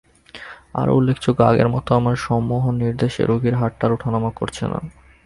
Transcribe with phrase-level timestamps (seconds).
[0.73, 4.79] আরো উল্লেখযোগ্য, আগের মতো আমার সম্মোহন-নির্দেশে রোগীর হাতটা আর ওঠানামা করছে না।